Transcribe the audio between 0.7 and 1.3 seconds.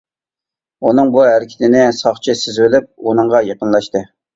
ئۇنىڭ بۇ